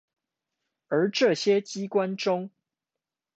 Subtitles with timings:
[0.87, 2.49] 而這些機關中